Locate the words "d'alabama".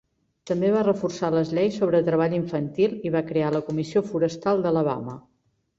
4.67-5.21